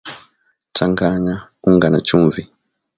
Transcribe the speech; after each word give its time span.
chamganya 0.75 1.35
unga 1.67 1.87
na 1.93 1.99
chumvi 2.07 2.41